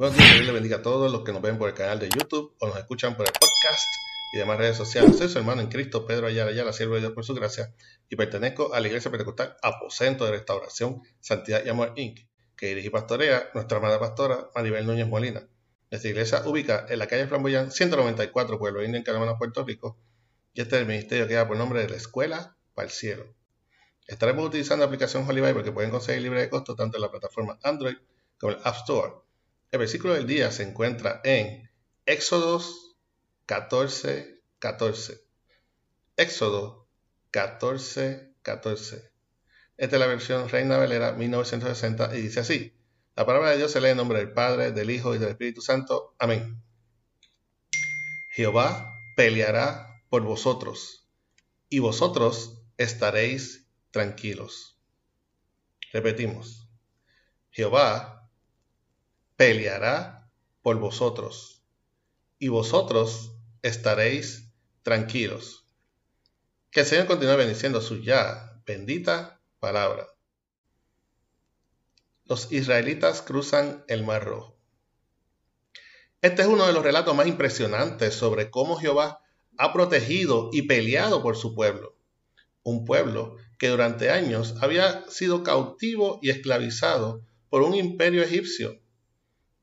Buenos 0.00 0.16
Dios 0.16 0.46
les 0.46 0.54
bendiga 0.54 0.78
a 0.78 0.82
todos 0.82 1.12
los 1.12 1.24
que 1.24 1.32
nos 1.34 1.42
ven 1.42 1.58
por 1.58 1.68
el 1.68 1.74
canal 1.74 1.98
de 1.98 2.08
YouTube 2.08 2.56
o 2.58 2.66
nos 2.66 2.78
escuchan 2.78 3.18
por 3.18 3.26
el 3.26 3.32
podcast 3.34 3.84
y 4.32 4.38
demás 4.38 4.56
redes 4.56 4.78
sociales. 4.78 5.18
Soy 5.18 5.28
su 5.28 5.36
hermano 5.36 5.60
en 5.60 5.68
Cristo, 5.68 6.06
Pedro 6.06 6.26
Ayala 6.26 6.52
Ayala, 6.52 6.72
siervo 6.72 6.94
de 6.94 7.00
Dios 7.00 7.12
por 7.12 7.22
su 7.22 7.34
gracia, 7.34 7.74
y 8.08 8.16
pertenezco 8.16 8.72
a 8.72 8.80
la 8.80 8.86
Iglesia 8.86 9.10
Pentecostal 9.10 9.58
Aposento 9.60 10.24
de 10.24 10.30
Restauración, 10.30 11.02
Santidad 11.20 11.62
y 11.66 11.68
Amor 11.68 11.92
Inc., 11.96 12.20
que 12.56 12.68
dirige 12.68 12.86
y 12.86 12.90
pastorea 12.90 13.50
nuestra 13.52 13.76
amada 13.76 14.00
pastora 14.00 14.48
Maribel 14.54 14.86
Núñez 14.86 15.06
Molina. 15.06 15.46
Nuestra 15.90 16.10
iglesia 16.10 16.42
ubica 16.46 16.86
en 16.88 16.98
la 16.98 17.06
calle 17.06 17.26
Flamboyán 17.26 17.70
194, 17.70 18.58
Pueblo 18.58 18.82
Indio, 18.82 19.02
en 19.06 19.36
Puerto 19.36 19.66
Rico, 19.66 19.98
y 20.54 20.62
este 20.62 20.76
es 20.76 20.80
el 20.80 20.88
ministerio 20.88 21.28
que 21.28 21.34
da 21.34 21.46
por 21.46 21.58
nombre 21.58 21.82
de 21.82 21.90
la 21.90 21.96
Escuela 21.96 22.56
para 22.72 22.86
el 22.86 22.90
Cielo. 22.90 23.34
Estaremos 24.06 24.46
utilizando 24.46 24.82
la 24.82 24.86
aplicación 24.86 25.28
Holy 25.28 25.42
Bible 25.42 25.72
pueden 25.72 25.90
conseguir 25.90 26.22
libre 26.22 26.40
de 26.40 26.48
costo 26.48 26.74
tanto 26.74 26.96
en 26.96 27.02
la 27.02 27.10
plataforma 27.10 27.58
Android 27.62 27.96
como 28.38 28.54
el 28.54 28.60
App 28.64 28.76
Store 28.76 29.29
el 29.70 29.78
versículo 29.78 30.14
del 30.14 30.26
día 30.26 30.50
se 30.50 30.64
encuentra 30.64 31.20
en 31.24 31.70
Éxodos 32.06 32.96
14, 33.46 34.42
14. 34.58 35.20
Éxodo 36.16 36.88
14, 37.30 38.34
14. 38.42 39.10
Esta 39.76 39.96
es 39.96 40.00
la 40.00 40.06
versión 40.06 40.48
Reina 40.48 40.76
Valera 40.76 41.12
1960 41.12 42.16
y 42.16 42.22
dice 42.22 42.40
así. 42.40 42.76
La 43.16 43.24
palabra 43.26 43.50
de 43.50 43.58
Dios 43.58 43.70
se 43.70 43.80
lee 43.80 43.90
en 43.90 43.96
nombre 43.96 44.18
del 44.18 44.32
Padre, 44.32 44.72
del 44.72 44.90
Hijo 44.90 45.14
y 45.14 45.18
del 45.18 45.30
Espíritu 45.30 45.60
Santo. 45.60 46.14
Amén. 46.18 46.62
Jehová 48.30 48.92
peleará 49.16 50.02
por 50.08 50.22
vosotros 50.22 51.08
y 51.68 51.78
vosotros 51.78 52.62
estaréis 52.76 53.68
tranquilos. 53.90 54.78
Repetimos. 55.92 56.68
Jehová 57.50 58.19
peleará 59.40 60.30
por 60.60 60.78
vosotros, 60.78 61.62
y 62.38 62.48
vosotros 62.48 63.32
estaréis 63.62 64.52
tranquilos. 64.82 65.64
Que 66.70 66.80
el 66.80 66.86
Señor 66.86 67.06
continúe 67.06 67.38
bendiciendo 67.38 67.80
su 67.80 68.02
ya 68.02 68.60
bendita 68.66 69.40
palabra. 69.58 70.08
Los 72.26 72.52
israelitas 72.52 73.22
cruzan 73.22 73.82
el 73.88 74.04
Mar 74.04 74.26
Rojo. 74.26 74.58
Este 76.20 76.42
es 76.42 76.48
uno 76.48 76.66
de 76.66 76.74
los 76.74 76.84
relatos 76.84 77.16
más 77.16 77.26
impresionantes 77.26 78.12
sobre 78.12 78.50
cómo 78.50 78.76
Jehová 78.76 79.22
ha 79.56 79.72
protegido 79.72 80.50
y 80.52 80.66
peleado 80.68 81.22
por 81.22 81.34
su 81.34 81.54
pueblo. 81.54 81.96
Un 82.62 82.84
pueblo 82.84 83.36
que 83.58 83.68
durante 83.68 84.10
años 84.10 84.56
había 84.60 85.08
sido 85.08 85.42
cautivo 85.42 86.18
y 86.20 86.28
esclavizado 86.28 87.24
por 87.48 87.62
un 87.62 87.74
imperio 87.74 88.22
egipcio 88.22 88.78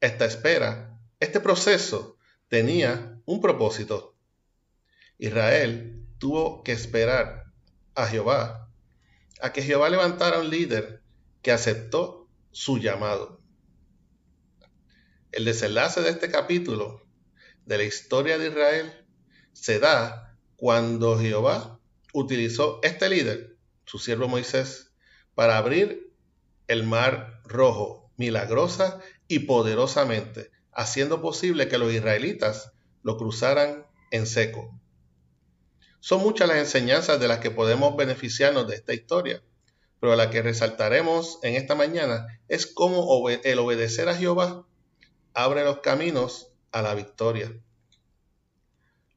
esta 0.00 0.24
espera, 0.24 0.98
este 1.20 1.40
proceso 1.40 2.18
tenía 2.48 3.20
un 3.26 3.40
propósito. 3.40 4.16
Israel 5.18 6.06
tuvo 6.18 6.62
que 6.62 6.72
esperar 6.72 7.52
a 7.94 8.06
Jehová, 8.06 8.70
a 9.40 9.52
que 9.52 9.62
Jehová 9.62 9.90
levantara 9.90 10.40
un 10.40 10.50
líder 10.50 11.02
que 11.42 11.52
aceptó 11.52 12.28
su 12.50 12.78
llamado. 12.78 13.40
El 15.32 15.44
desenlace 15.44 16.00
de 16.00 16.10
este 16.10 16.30
capítulo 16.30 17.06
de 17.66 17.78
la 17.78 17.84
historia 17.84 18.38
de 18.38 18.48
Israel 18.48 19.06
se 19.52 19.78
da 19.78 20.36
cuando 20.56 21.18
Jehová 21.18 21.78
utilizó 22.12 22.80
este 22.82 23.08
líder, 23.08 23.56
su 23.84 23.98
siervo 23.98 24.28
Moisés, 24.28 24.92
para 25.34 25.56
abrir 25.56 26.12
el 26.66 26.84
mar 26.84 27.40
rojo 27.44 28.12
milagrosa 28.16 29.00
y 29.30 29.38
poderosamente, 29.38 30.50
haciendo 30.72 31.22
posible 31.22 31.68
que 31.68 31.78
los 31.78 31.92
israelitas 31.92 32.72
lo 33.04 33.16
cruzaran 33.16 33.86
en 34.10 34.26
seco. 34.26 34.76
Son 36.00 36.20
muchas 36.20 36.48
las 36.48 36.58
enseñanzas 36.58 37.20
de 37.20 37.28
las 37.28 37.38
que 37.38 37.52
podemos 37.52 37.96
beneficiarnos 37.96 38.66
de 38.66 38.74
esta 38.74 38.92
historia, 38.92 39.40
pero 40.00 40.16
la 40.16 40.30
que 40.30 40.42
resaltaremos 40.42 41.38
en 41.44 41.54
esta 41.54 41.76
mañana 41.76 42.26
es 42.48 42.66
cómo 42.66 43.28
el 43.28 43.58
obedecer 43.60 44.08
a 44.08 44.16
Jehová 44.16 44.66
abre 45.32 45.62
los 45.62 45.78
caminos 45.78 46.48
a 46.72 46.82
la 46.82 46.96
victoria. 46.96 47.56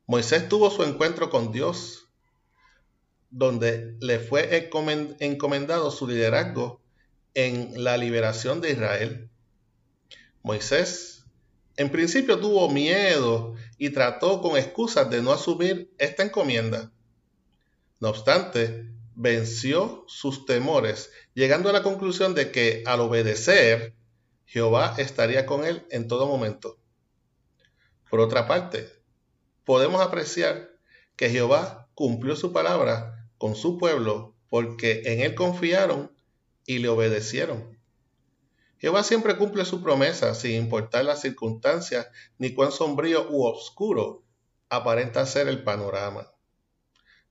Moisés 0.05 0.47
tuvo 0.47 0.69
su 0.69 0.83
encuentro 0.83 1.31
con 1.31 1.51
Dios, 1.51 2.07
donde 3.31 3.97
le 3.99 4.19
fue 4.19 4.69
encomendado 5.19 5.89
su 5.89 6.07
liderazgo 6.07 6.81
en 7.33 7.83
la 7.83 7.97
liberación 7.97 8.61
de 8.61 8.73
Israel. 8.73 9.31
Moisés 10.43 11.13
en 11.75 11.89
principio 11.89 12.39
tuvo 12.39 12.69
miedo 12.69 13.55
y 13.77 13.89
trató 13.89 14.41
con 14.41 14.57
excusas 14.57 15.09
de 15.09 15.21
no 15.23 15.31
asumir 15.31 15.91
esta 15.97 16.23
encomienda. 16.23 16.91
No 17.99 18.09
obstante, 18.09 18.91
venció 19.15 20.03
sus 20.07 20.45
temores, 20.45 21.11
llegando 21.33 21.69
a 21.69 21.73
la 21.73 21.81
conclusión 21.81 22.35
de 22.35 22.51
que 22.51 22.83
al 22.85 22.99
obedecer, 22.99 23.95
Jehová 24.45 24.95
estaría 24.99 25.47
con 25.47 25.65
él 25.65 25.87
en 25.89 26.07
todo 26.07 26.27
momento. 26.27 26.77
Por 28.09 28.19
otra 28.19 28.47
parte, 28.47 28.87
podemos 29.63 30.01
apreciar 30.01 30.69
que 31.15 31.29
Jehová 31.29 31.89
cumplió 31.95 32.35
su 32.35 32.53
palabra 32.53 33.27
con 33.39 33.55
su 33.55 33.79
pueblo 33.79 34.35
porque 34.49 35.01
en 35.05 35.21
él 35.21 35.33
confiaron 35.33 36.15
y 36.67 36.77
le 36.79 36.89
obedecieron. 36.89 37.79
Jehová 38.83 39.01
siempre 39.01 39.37
cumple 39.37 39.63
su 39.63 39.81
promesa 39.81 40.35
sin 40.35 40.55
importar 40.55 41.05
las 41.05 41.21
circunstancias 41.21 42.05
ni 42.37 42.53
cuán 42.53 42.73
sombrío 42.73 43.29
u 43.29 43.45
oscuro 43.45 44.25
aparenta 44.67 45.25
ser 45.25 45.47
el 45.47 45.63
panorama. 45.63 46.27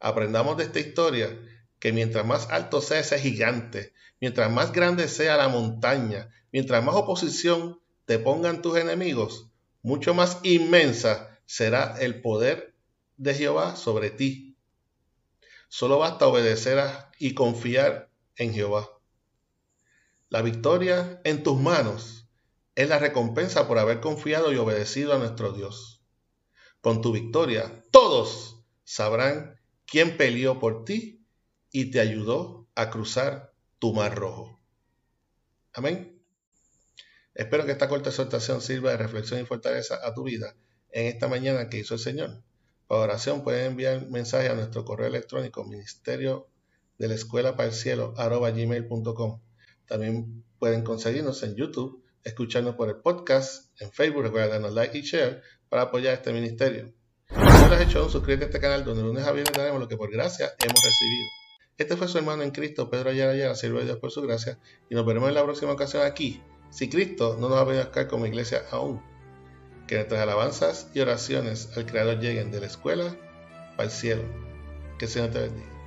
Aprendamos 0.00 0.56
de 0.56 0.64
esta 0.64 0.80
historia 0.80 1.38
que 1.78 1.92
mientras 1.92 2.24
más 2.24 2.48
alto 2.48 2.80
sea 2.80 3.00
ese 3.00 3.18
gigante, 3.18 3.92
mientras 4.18 4.50
más 4.50 4.72
grande 4.72 5.08
sea 5.08 5.36
la 5.36 5.48
montaña, 5.48 6.30
mientras 6.52 6.82
más 6.82 6.94
oposición 6.94 7.82
te 8.06 8.18
pongan 8.18 8.62
tus 8.62 8.78
enemigos, 8.78 9.50
mucho 9.82 10.14
más 10.14 10.38
inmensa 10.44 11.38
será 11.44 11.96
el 12.00 12.22
poder 12.22 12.74
de 13.18 13.34
Jehová 13.34 13.76
sobre 13.76 14.08
ti. 14.08 14.56
Solo 15.68 15.98
basta 15.98 16.26
obedecer 16.26 16.82
y 17.18 17.34
confiar 17.34 18.10
en 18.36 18.54
Jehová. 18.54 18.88
La 20.32 20.41
victoria 20.41 21.20
en 21.25 21.43
tus 21.43 21.60
manos 21.60 22.26
es 22.75 22.88
la 22.88 22.98
recompensa 22.98 23.69
por 23.69 23.78
haber 23.78 24.00
confiado 24.00 24.50
y 24.50 24.56
obedecido 24.56 25.12
a 25.12 25.19
nuestro 25.19 25.53
Dios. 25.53 26.03
Con 26.81 27.03
tu 27.03 27.12
victoria, 27.12 27.84
todos 27.91 28.65
sabrán 28.82 29.60
quién 29.84 30.16
peleó 30.16 30.59
por 30.59 30.87
ti 30.87 31.26
y 31.71 31.91
te 31.91 32.00
ayudó 32.00 32.66
a 32.75 32.88
cruzar 32.88 33.53
tu 33.78 33.92
mar 33.92 34.15
rojo. 34.15 34.59
Amén. 35.75 36.19
Espero 37.34 37.66
que 37.66 37.72
esta 37.72 37.91
corta 37.91 38.09
exhortación 38.09 38.62
sirva 38.62 38.92
de 38.92 38.97
reflexión 38.97 39.39
y 39.39 39.45
fortaleza 39.45 39.98
a 40.03 40.15
tu 40.15 40.22
vida 40.22 40.56
en 40.92 41.09
esta 41.09 41.28
mañana 41.28 41.68
que 41.68 41.77
hizo 41.77 41.92
el 41.92 42.01
Señor. 42.01 42.42
Para 42.86 43.03
oración 43.03 43.45
pueden 43.45 43.72
enviar 43.72 44.09
mensaje 44.09 44.48
a 44.48 44.54
nuestro 44.54 44.86
correo 44.86 45.09
electrónico 45.09 45.62
ministerio 45.65 46.48
de 46.97 47.09
la 47.09 47.16
escuela 47.16 47.54
para 47.54 47.68
el 47.68 47.74
cielo. 47.74 48.15
También 49.86 50.44
pueden 50.58 50.82
conseguirnos 50.82 51.42
en 51.42 51.56
YouTube, 51.56 52.02
escucharnos 52.24 52.76
por 52.76 52.88
el 52.88 52.96
podcast, 52.96 53.70
en 53.80 53.90
Facebook, 53.92 54.22
recuerda 54.22 54.48
darnos 54.48 54.74
like 54.74 54.96
y 54.96 55.02
share 55.02 55.42
para 55.68 55.82
apoyar 55.82 56.14
este 56.14 56.32
ministerio. 56.32 56.92
Si 57.28 57.36
no 57.36 57.68
lo 57.68 57.74
has 57.74 57.80
hecho 57.80 58.08
suscríbete 58.08 58.44
a 58.44 58.46
este 58.48 58.60
canal 58.60 58.84
donde 58.84 59.02
lunes 59.02 59.24
a 59.24 59.32
viernes 59.32 59.56
daremos 59.56 59.80
lo 59.80 59.88
que 59.88 59.96
por 59.96 60.10
gracia 60.10 60.52
hemos 60.58 60.82
recibido. 60.82 61.28
Este 61.78 61.96
fue 61.96 62.06
su 62.06 62.18
hermano 62.18 62.42
en 62.42 62.50
Cristo, 62.50 62.90
Pedro 62.90 63.10
Ayala 63.10 63.32
Ayala, 63.32 63.54
siervo 63.54 63.78
de 63.78 63.86
Dios 63.86 63.98
por 63.98 64.10
su 64.10 64.22
gracia, 64.22 64.58
y 64.90 64.94
nos 64.94 65.06
veremos 65.06 65.28
en 65.30 65.34
la 65.34 65.42
próxima 65.42 65.72
ocasión 65.72 66.04
aquí, 66.04 66.42
si 66.70 66.88
Cristo 66.88 67.36
no 67.40 67.48
nos 67.48 67.58
ha 67.58 67.64
venido 67.64 67.82
a 67.82 67.86
buscar 67.86 68.08
como 68.08 68.26
iglesia 68.26 68.62
aún. 68.70 69.02
Que 69.86 69.96
nuestras 69.96 70.20
alabanzas 70.20 70.90
y 70.94 71.00
oraciones 71.00 71.76
al 71.76 71.86
Creador 71.86 72.20
lleguen 72.20 72.50
de 72.50 72.60
la 72.60 72.66
escuela 72.66 73.16
al 73.78 73.90
cielo. 73.90 74.22
Que 74.98 75.06
el 75.06 75.10
Señor 75.10 75.30
te 75.30 75.40
bendiga. 75.40 75.81